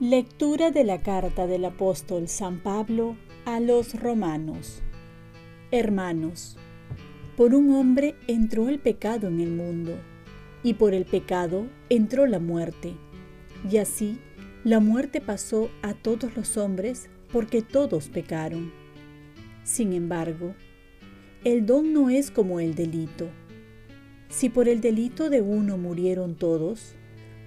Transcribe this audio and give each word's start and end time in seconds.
Lectura 0.00 0.70
de 0.70 0.84
la 0.84 1.02
carta 1.02 1.48
del 1.48 1.64
apóstol 1.64 2.28
San 2.28 2.60
Pablo 2.60 3.16
a 3.44 3.58
los 3.58 4.00
romanos. 4.00 4.80
Hermanos, 5.72 6.56
por 7.36 7.52
un 7.52 7.74
hombre 7.74 8.14
entró 8.28 8.68
el 8.68 8.78
pecado 8.78 9.26
en 9.26 9.40
el 9.40 9.50
mundo, 9.50 9.96
y 10.62 10.74
por 10.74 10.94
el 10.94 11.04
pecado 11.04 11.66
entró 11.88 12.28
la 12.28 12.38
muerte. 12.38 12.94
Y 13.68 13.78
así 13.78 14.20
la 14.64 14.80
muerte 14.80 15.20
pasó 15.20 15.70
a 15.82 15.94
todos 15.94 16.36
los 16.36 16.56
hombres 16.56 17.08
porque 17.32 17.62
todos 17.62 18.08
pecaron. 18.08 18.72
Sin 19.62 19.92
embargo, 19.92 20.54
el 21.44 21.64
don 21.64 21.92
no 21.92 22.10
es 22.10 22.30
como 22.32 22.58
el 22.58 22.74
delito. 22.74 23.28
Si 24.28 24.48
por 24.48 24.68
el 24.68 24.80
delito 24.80 25.30
de 25.30 25.42
uno 25.42 25.78
murieron 25.78 26.34
todos, 26.34 26.96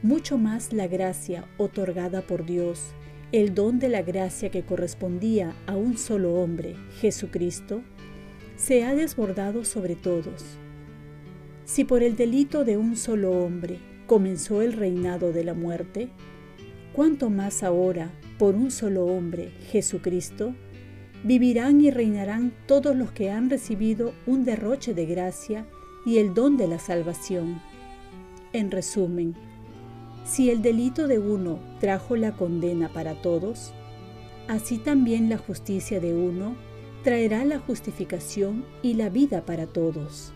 mucho 0.02 0.38
más 0.38 0.72
la 0.72 0.88
gracia 0.88 1.46
otorgada 1.58 2.22
por 2.22 2.46
Dios, 2.46 2.94
el 3.34 3.54
don 3.54 3.80
de 3.80 3.90
la 3.90 4.02
gracia 4.02 4.50
que 4.50 4.64
correspondía 4.64 5.54
a 5.68 5.76
un 5.76 5.98
solo 5.98 6.36
hombre, 6.36 6.76
Jesucristo, 7.02 7.82
se 8.56 8.84
ha 8.84 8.96
desbordado 8.96 9.66
sobre 9.66 9.96
todos. 9.96 10.44
Si 11.66 11.84
por 11.84 12.04
el 12.04 12.16
delito 12.16 12.64
de 12.64 12.78
un 12.78 12.96
solo 12.96 13.32
hombre 13.32 13.80
comenzó 14.08 14.62
el 14.62 14.74
reinado 14.74 15.34
de 15.34 15.44
la 15.44 15.54
muerte, 15.54 16.10
cuánto 16.94 17.30
más 17.30 17.64
ahora, 17.64 18.12
por 18.38 18.56
un 18.56 18.72
solo 18.72 19.06
hombre, 19.06 19.52
Jesucristo, 19.72 20.54
vivirán 21.24 21.82
y 21.82 21.92
reinarán 21.92 22.54
todos 22.68 22.96
los 22.96 23.12
que 23.12 23.30
han 23.30 23.50
recibido 23.50 24.14
un 24.26 24.44
derroche 24.44 24.94
de 24.94 25.06
gracia 25.06 25.66
y 26.06 26.18
el 26.18 26.34
don 26.34 26.58
de 26.58 26.68
la 26.68 26.80
salvación. 26.80 27.62
En 28.54 28.72
resumen, 28.72 29.36
si 30.26 30.50
el 30.50 30.62
delito 30.62 31.08
de 31.08 31.20
uno 31.20 31.60
trajo 31.80 32.16
la 32.16 32.34
condena 32.34 32.92
para 32.92 33.22
todos, 33.22 33.74
así 34.48 34.78
también 34.78 35.30
la 35.30 35.38
justicia 35.38 36.00
de 36.00 36.14
uno 36.14 36.56
traerá 37.04 37.46
la 37.46 37.60
justificación 37.60 38.66
y 38.82 38.94
la 38.94 39.10
vida 39.10 39.46
para 39.46 39.68
todos. 39.68 40.34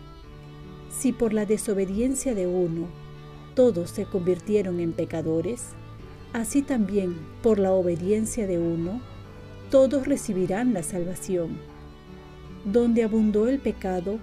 Si 0.90 1.12
por 1.12 1.32
la 1.32 1.46
desobediencia 1.46 2.34
de 2.34 2.46
uno 2.46 2.88
todos 3.54 3.90
se 3.90 4.04
convirtieron 4.04 4.80
en 4.80 4.92
pecadores, 4.92 5.74
así 6.36 6.60
también 6.60 7.16
por 7.42 7.58
la 7.58 7.72
obediencia 7.72 8.46
de 8.46 8.58
uno 8.58 9.00
todos 9.70 10.06
recibirán 10.06 10.74
la 10.74 10.82
salvación. 10.82 11.56
Donde 12.66 13.04
abundó 13.04 13.48
el 13.48 13.58
pecado, 13.58 14.18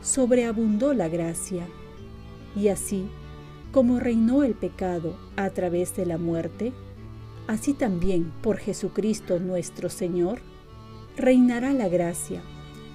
sobreabundó 0.00 0.94
la 0.94 1.08
gracia. 1.08 1.66
Y 2.56 2.68
así, 2.68 3.06
como 3.70 4.00
reinó 4.00 4.44
el 4.44 4.54
pecado 4.54 5.18
a 5.36 5.50
través 5.50 5.94
de 5.94 6.06
la 6.06 6.16
muerte, 6.16 6.72
así 7.46 7.74
también 7.74 8.32
por 8.42 8.56
Jesucristo 8.56 9.38
nuestro 9.38 9.90
Señor, 9.90 10.40
reinará 11.18 11.74
la 11.74 11.88
gracia 11.88 12.40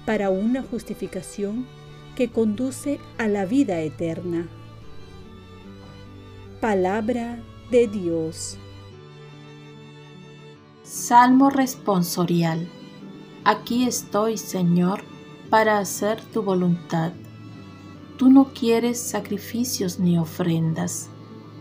para 0.04 0.30
una 0.30 0.62
justificación 0.62 1.64
que 2.16 2.28
conduce 2.28 2.98
a 3.18 3.28
la 3.28 3.46
vida 3.46 3.80
eterna. 3.82 4.48
Palabra 6.60 7.38
de 7.70 7.88
Dios. 7.88 8.58
Salmo 10.82 11.50
responsorial. 11.50 12.68
Aquí 13.44 13.86
estoy, 13.86 14.38
Señor, 14.38 15.02
para 15.50 15.78
hacer 15.78 16.22
tu 16.26 16.42
voluntad. 16.42 17.12
Tú 18.16 18.30
no 18.30 18.52
quieres 18.52 19.00
sacrificios 19.00 19.98
ni 19.98 20.18
ofrendas, 20.18 21.10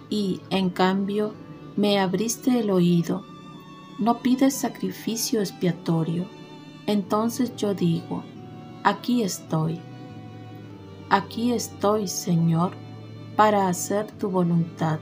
y, 0.10 0.42
en 0.50 0.70
cambio, 0.70 1.34
me 1.76 2.00
abriste 2.00 2.60
el 2.60 2.70
oído. 2.70 3.26
No 3.98 4.20
pides 4.20 4.54
sacrificio 4.54 5.40
expiatorio. 5.40 6.26
Entonces 6.86 7.56
yo 7.56 7.74
digo, 7.74 8.24
aquí 8.84 9.24
estoy. 9.24 9.80
Aquí 11.10 11.54
estoy, 11.54 12.08
Señor, 12.08 12.74
para 13.36 13.68
hacer 13.68 14.12
tu 14.12 14.30
voluntad. 14.30 15.00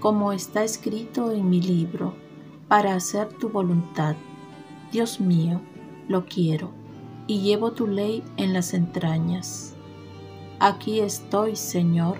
Como 0.00 0.32
está 0.32 0.62
escrito 0.62 1.32
en 1.32 1.50
mi 1.50 1.60
libro, 1.60 2.14
para 2.68 2.94
hacer 2.94 3.28
tu 3.34 3.48
voluntad. 3.48 4.14
Dios 4.92 5.20
mío, 5.20 5.60
lo 6.06 6.26
quiero, 6.26 6.70
y 7.26 7.40
llevo 7.40 7.72
tu 7.72 7.86
ley 7.86 8.22
en 8.36 8.52
las 8.52 8.74
entrañas. 8.74 9.74
Aquí 10.60 11.00
estoy, 11.00 11.56
Señor, 11.56 12.18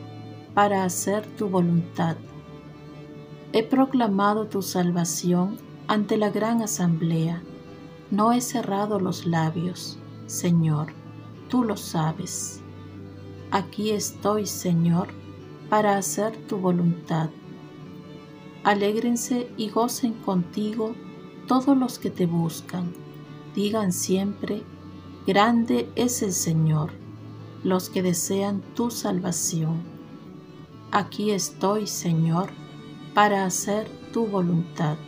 para 0.54 0.84
hacer 0.84 1.26
tu 1.36 1.48
voluntad. 1.48 2.16
He 3.52 3.62
proclamado 3.62 4.46
tu 4.46 4.60
salvación 4.62 5.58
ante 5.86 6.16
la 6.16 6.30
gran 6.30 6.62
asamblea. 6.62 7.42
No 8.10 8.32
he 8.32 8.40
cerrado 8.40 8.98
los 8.98 9.24
labios, 9.24 9.98
Señor, 10.26 10.92
tú 11.48 11.64
lo 11.64 11.76
sabes. 11.76 12.60
Aquí 13.50 13.90
estoy, 13.90 14.46
Señor, 14.46 15.08
para 15.70 15.96
hacer 15.96 16.36
tu 16.46 16.58
voluntad. 16.58 17.30
Alégrense 18.68 19.48
y 19.56 19.70
gocen 19.70 20.12
contigo 20.12 20.94
todos 21.46 21.74
los 21.74 21.98
que 21.98 22.10
te 22.10 22.26
buscan. 22.26 22.92
Digan 23.54 23.94
siempre, 23.94 24.62
grande 25.26 25.88
es 25.96 26.20
el 26.20 26.34
Señor 26.34 26.90
los 27.64 27.88
que 27.88 28.02
desean 28.02 28.60
tu 28.74 28.90
salvación. 28.90 29.82
Aquí 30.90 31.30
estoy, 31.30 31.86
Señor, 31.86 32.50
para 33.14 33.46
hacer 33.46 33.88
tu 34.12 34.26
voluntad. 34.26 34.98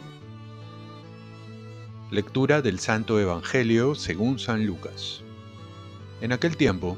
Lectura 2.11 2.63
del 2.63 2.79
Santo 2.79 3.21
Evangelio 3.21 3.95
según 3.95 4.39
San 4.39 4.65
Lucas. 4.65 5.23
En 6.23 6.33
aquel 6.33 6.57
tiempo, 6.57 6.97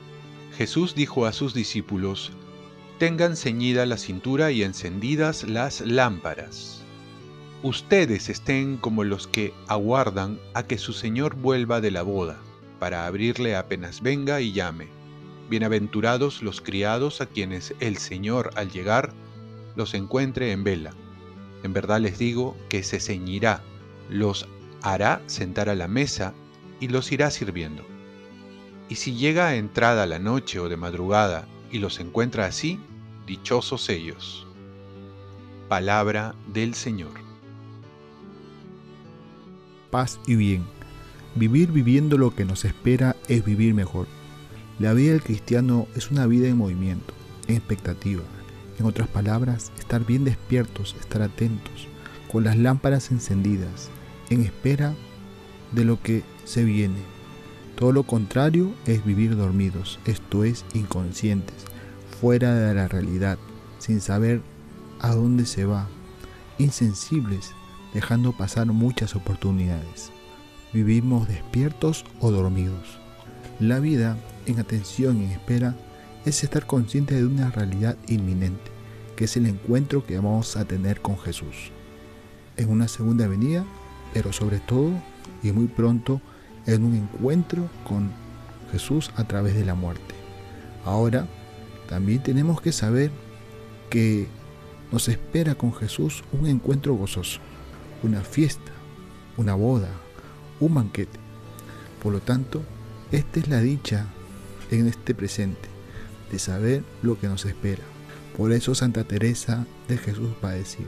Jesús 0.56 0.94
dijo 0.94 1.26
a 1.26 1.32
sus 1.32 1.54
discípulos, 1.54 2.30
Tengan 3.02 3.36
ceñida 3.36 3.84
la 3.84 3.96
cintura 3.96 4.52
y 4.52 4.62
encendidas 4.62 5.42
las 5.42 5.80
lámparas. 5.80 6.84
Ustedes 7.64 8.28
estén 8.28 8.76
como 8.76 9.02
los 9.02 9.26
que 9.26 9.52
aguardan 9.66 10.38
a 10.54 10.62
que 10.68 10.78
su 10.78 10.92
Señor 10.92 11.34
vuelva 11.34 11.80
de 11.80 11.90
la 11.90 12.02
boda, 12.02 12.38
para 12.78 13.06
abrirle 13.06 13.56
apenas 13.56 14.02
venga 14.02 14.40
y 14.40 14.52
llame 14.52 14.86
Bienaventurados 15.50 16.42
los 16.44 16.60
criados 16.60 17.20
a 17.20 17.26
quienes 17.26 17.74
el 17.80 17.96
Señor 17.96 18.52
al 18.54 18.70
llegar 18.70 19.12
los 19.74 19.94
encuentre 19.94 20.52
en 20.52 20.62
vela. 20.62 20.92
En 21.64 21.72
verdad 21.72 21.98
les 21.98 22.18
digo 22.18 22.56
que 22.68 22.84
se 22.84 23.00
ceñirá, 23.00 23.64
los 24.10 24.46
hará 24.80 25.22
sentar 25.26 25.68
a 25.68 25.74
la 25.74 25.88
mesa 25.88 26.34
y 26.78 26.86
los 26.86 27.10
irá 27.10 27.32
sirviendo. 27.32 27.84
Y 28.88 28.94
si 28.94 29.16
llega 29.16 29.48
a 29.48 29.56
entrada 29.56 30.06
la 30.06 30.20
noche 30.20 30.60
o 30.60 30.68
de 30.68 30.76
madrugada 30.76 31.48
y 31.72 31.80
los 31.80 31.98
encuentra 31.98 32.46
así, 32.46 32.78
dichosos 33.26 33.88
ellos. 33.88 34.46
Palabra 35.68 36.34
del 36.52 36.74
Señor. 36.74 37.12
Paz 39.90 40.18
y 40.26 40.34
bien. 40.34 40.64
Vivir 41.34 41.70
viviendo 41.72 42.18
lo 42.18 42.34
que 42.34 42.44
nos 42.44 42.64
espera 42.64 43.16
es 43.28 43.44
vivir 43.44 43.74
mejor. 43.74 44.06
La 44.78 44.92
vida 44.92 45.12
del 45.12 45.22
cristiano 45.22 45.86
es 45.94 46.10
una 46.10 46.26
vida 46.26 46.48
en 46.48 46.58
movimiento, 46.58 47.14
en 47.46 47.56
expectativa. 47.56 48.22
En 48.78 48.86
otras 48.86 49.08
palabras, 49.08 49.70
estar 49.78 50.04
bien 50.04 50.24
despiertos, 50.24 50.96
estar 50.98 51.22
atentos, 51.22 51.86
con 52.30 52.44
las 52.44 52.56
lámparas 52.56 53.10
encendidas, 53.10 53.90
en 54.30 54.42
espera 54.42 54.94
de 55.72 55.84
lo 55.84 56.02
que 56.02 56.22
se 56.44 56.64
viene. 56.64 57.00
Todo 57.76 57.92
lo 57.92 58.02
contrario 58.02 58.72
es 58.86 59.04
vivir 59.04 59.36
dormidos, 59.36 59.98
esto 60.04 60.44
es 60.44 60.64
inconscientes, 60.74 61.64
fuera 62.22 62.54
de 62.54 62.72
la 62.72 62.86
realidad, 62.86 63.36
sin 63.80 64.00
saber 64.00 64.42
a 65.00 65.12
dónde 65.12 65.44
se 65.44 65.64
va, 65.64 65.88
insensibles, 66.56 67.50
dejando 67.92 68.30
pasar 68.30 68.68
muchas 68.68 69.16
oportunidades. 69.16 70.12
Vivimos 70.72 71.26
despiertos 71.26 72.04
o 72.20 72.30
dormidos. 72.30 73.00
La 73.58 73.80
vida 73.80 74.16
en 74.46 74.60
atención 74.60 75.20
y 75.20 75.24
en 75.24 75.30
espera 75.32 75.74
es 76.24 76.44
estar 76.44 76.64
consciente 76.64 77.16
de 77.16 77.26
una 77.26 77.50
realidad 77.50 77.96
inminente, 78.06 78.70
que 79.16 79.24
es 79.24 79.36
el 79.36 79.46
encuentro 79.46 80.06
que 80.06 80.14
vamos 80.14 80.56
a 80.56 80.64
tener 80.64 81.00
con 81.00 81.18
Jesús. 81.18 81.72
En 82.56 82.70
una 82.70 82.86
segunda 82.86 83.26
venida, 83.26 83.64
pero 84.14 84.32
sobre 84.32 84.60
todo 84.60 84.92
y 85.42 85.50
muy 85.50 85.66
pronto 85.66 86.20
en 86.66 86.84
un 86.84 86.94
encuentro 86.94 87.68
con 87.82 88.12
Jesús 88.70 89.10
a 89.16 89.24
través 89.24 89.56
de 89.56 89.64
la 89.64 89.74
muerte. 89.74 90.14
Ahora, 90.84 91.26
también 91.92 92.22
tenemos 92.22 92.62
que 92.62 92.72
saber 92.72 93.10
que 93.90 94.26
nos 94.90 95.08
espera 95.08 95.56
con 95.56 95.74
Jesús 95.74 96.24
un 96.32 96.46
encuentro 96.46 96.94
gozoso, 96.94 97.38
una 98.02 98.22
fiesta, 98.22 98.72
una 99.36 99.52
boda, 99.52 99.90
un 100.58 100.72
banquete. 100.72 101.18
Por 102.02 102.14
lo 102.14 102.20
tanto, 102.20 102.62
esta 103.10 103.40
es 103.40 103.48
la 103.48 103.60
dicha 103.60 104.06
en 104.70 104.86
este 104.86 105.14
presente, 105.14 105.68
de 106.30 106.38
saber 106.38 106.82
lo 107.02 107.20
que 107.20 107.28
nos 107.28 107.44
espera. 107.44 107.82
Por 108.38 108.52
eso 108.52 108.74
Santa 108.74 109.04
Teresa 109.04 109.66
de 109.86 109.98
Jesús 109.98 110.30
va 110.42 110.48
a 110.48 110.54
decir, 110.54 110.86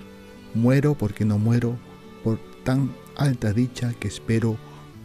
muero 0.54 0.94
porque 0.94 1.26
no 1.26 1.36
muero, 1.36 1.76
por 2.24 2.38
tan 2.64 2.94
alta 3.14 3.52
dicha 3.52 3.92
que 3.92 4.08
espero, 4.08 4.56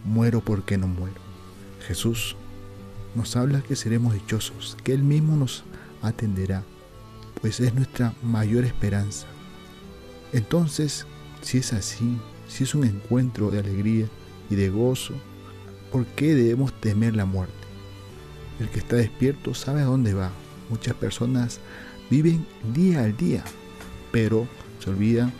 muero 0.06 0.40
porque 0.40 0.78
no 0.78 0.88
muero. 0.88 1.20
Jesús 1.86 2.36
nos 3.14 3.36
habla 3.36 3.60
que 3.60 3.76
seremos 3.76 4.14
dichosos, 4.14 4.78
que 4.82 4.94
Él 4.94 5.02
mismo 5.02 5.36
nos 5.36 5.62
atenderá, 6.02 6.62
pues 7.40 7.60
es 7.60 7.74
nuestra 7.74 8.14
mayor 8.22 8.64
esperanza. 8.64 9.26
Entonces, 10.32 11.06
si 11.42 11.58
es 11.58 11.72
así, 11.72 12.18
si 12.48 12.64
es 12.64 12.74
un 12.74 12.84
encuentro 12.84 13.50
de 13.50 13.60
alegría 13.60 14.06
y 14.48 14.54
de 14.54 14.68
gozo, 14.70 15.14
¿por 15.90 16.06
qué 16.06 16.34
debemos 16.34 16.72
temer 16.80 17.16
la 17.16 17.24
muerte? 17.24 17.54
El 18.58 18.68
que 18.68 18.80
está 18.80 18.96
despierto 18.96 19.54
sabe 19.54 19.80
a 19.80 19.86
dónde 19.86 20.14
va. 20.14 20.30
Muchas 20.68 20.94
personas 20.94 21.60
viven 22.10 22.46
día 22.74 23.02
al 23.02 23.16
día, 23.16 23.42
pero 24.12 24.46
se 24.78 24.90
olvidan 24.90 25.32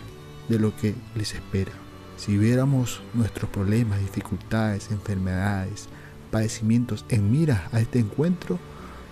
de 0.48 0.58
lo 0.58 0.74
que 0.76 0.94
les 1.14 1.34
espera. 1.34 1.72
Si 2.16 2.36
viéramos 2.36 3.02
nuestros 3.14 3.50
problemas, 3.50 4.00
dificultades, 4.00 4.90
enfermedades, 4.90 5.88
padecimientos 6.30 7.04
en 7.08 7.30
miras 7.30 7.72
a 7.72 7.80
este 7.80 7.98
encuentro, 7.98 8.58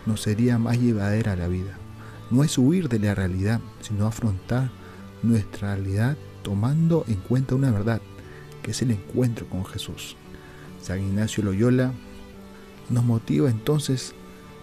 nos 0.08 0.22
sería 0.22 0.58
más 0.58 0.80
llevadera 0.80 1.36
la 1.36 1.48
vida. 1.48 1.76
No 2.30 2.42
es 2.42 2.56
huir 2.58 2.88
de 2.88 2.98
la 2.98 3.14
realidad, 3.14 3.60
sino 3.80 4.06
afrontar 4.06 4.70
nuestra 5.22 5.74
realidad 5.74 6.16
tomando 6.42 7.04
en 7.08 7.16
cuenta 7.16 7.54
una 7.54 7.70
verdad, 7.70 8.00
que 8.62 8.70
es 8.70 8.82
el 8.82 8.90
encuentro 8.90 9.46
con 9.48 9.66
Jesús. 9.66 10.16
San 10.82 11.00
Ignacio 11.00 11.44
Loyola 11.44 11.92
nos 12.88 13.04
motiva 13.04 13.50
entonces 13.50 14.14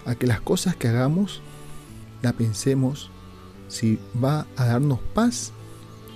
a 0.05 0.15
que 0.15 0.25
las 0.25 0.41
cosas 0.41 0.75
que 0.75 0.87
hagamos 0.87 1.41
la 2.23 2.33
pensemos 2.33 3.11
si 3.67 3.99
va 4.21 4.47
a 4.55 4.65
darnos 4.65 4.99
paz 5.13 5.51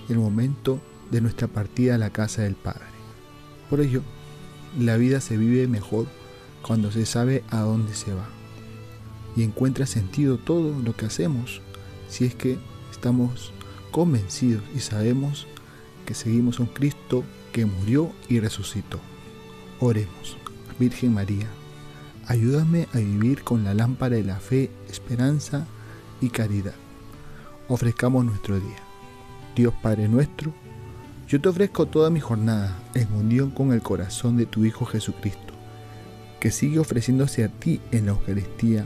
el 0.10 0.18
momento 0.18 0.80
de 1.12 1.22
nuestra 1.22 1.48
partida 1.48 1.96
a 1.96 2.00
la 2.00 2.10
casa 2.10 2.42
del 2.42 2.56
Padre. 2.56 2.86
Por 3.70 3.80
ello, 3.82 4.02
la 4.80 4.98
vida 4.98 5.22
se 5.22 5.38
vive 5.38 5.68
mejor 5.68 6.08
cuando 6.64 6.92
se 6.92 7.06
sabe 7.06 7.44
a 7.50 7.60
dónde 7.60 7.94
se 7.94 8.14
va 8.14 8.39
y 9.36 9.44
encuentra 9.44 9.86
sentido 9.86 10.38
todo 10.38 10.78
lo 10.80 10.96
que 10.96 11.06
hacemos 11.06 11.62
si 12.10 12.26
es 12.26 12.36
que 12.36 12.58
estamos 12.92 13.54
convencidos 13.92 14.64
y 14.76 14.80
sabemos 14.80 15.48
que 16.06 16.14
seguimos 16.14 16.60
a 16.60 16.64
un 16.64 16.70
Cristo 16.70 17.24
que 17.52 17.66
murió 17.66 18.12
y 18.28 18.40
resucitó. 18.40 19.00
Oremos, 19.80 20.38
Virgen 20.80 21.14
María, 21.14 21.48
ayúdame 22.26 22.88
a 22.94 22.98
vivir 22.98 23.44
con 23.44 23.64
la 23.64 23.74
lámpara 23.74 24.16
de 24.16 24.24
la 24.24 24.40
fe, 24.40 24.72
esperanza 24.90 25.66
y 26.22 26.30
caridad. 26.30 26.76
Ofrezcamos 27.68 28.26
nuestro 28.26 28.60
día. 28.60 28.78
Dios 29.56 29.74
Padre 29.82 30.08
nuestro, 30.08 30.54
yo 31.28 31.40
te 31.40 31.50
ofrezco 31.50 31.86
toda 31.86 32.10
mi 32.10 32.20
jornada 32.20 32.82
en 32.96 33.14
unión 33.14 33.52
con 33.52 33.72
el 33.72 33.82
corazón 33.82 34.36
de 34.38 34.46
tu 34.46 34.66
Hijo 34.66 34.86
Jesucristo, 34.86 35.54
que 36.40 36.50
sigue 36.50 36.80
ofreciéndose 36.80 37.44
a 37.44 37.50
ti 37.50 37.80
en 37.92 38.08
la 38.08 38.14
Eucaristía 38.14 38.86